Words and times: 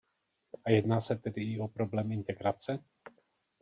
A 0.65 0.71
jedná 0.71 1.01
se 1.01 1.15
tedy 1.15 1.41
i 1.43 1.59
o 1.59 1.67
problém 1.67 2.11
integrace? 2.11 2.79